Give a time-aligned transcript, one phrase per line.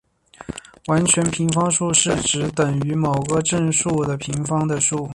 [0.87, 5.07] 完全平方数是指等于某个正整数的平方的数。